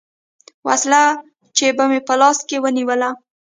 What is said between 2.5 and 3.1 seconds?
ونېوله.